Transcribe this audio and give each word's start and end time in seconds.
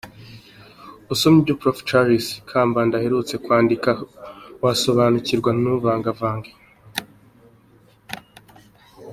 Usomye 1.13 1.37
ibyo 1.41 1.55
Prof. 1.59 1.77
Charles 1.89 2.27
Kambanda 2.49 2.95
aherutse 2.97 3.33
kwandika 3.45 3.89
wasobanukirwa 4.63 5.49
ntuvangavange. 5.59 6.53